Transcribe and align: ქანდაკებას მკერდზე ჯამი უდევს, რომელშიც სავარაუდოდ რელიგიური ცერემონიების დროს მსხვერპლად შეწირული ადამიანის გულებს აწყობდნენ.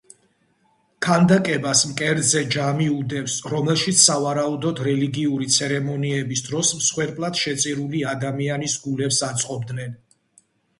ქანდაკებას 1.05 1.83
მკერდზე 1.89 2.41
ჯამი 2.55 2.87
უდევს, 2.93 3.35
რომელშიც 3.55 4.01
სავარაუდოდ 4.07 4.83
რელიგიური 4.89 5.51
ცერემონიების 5.59 6.45
დროს 6.49 6.73
მსხვერპლად 6.81 7.41
შეწირული 7.45 8.05
ადამიანის 8.17 8.81
გულებს 8.89 9.23
აწყობდნენ. 9.33 9.97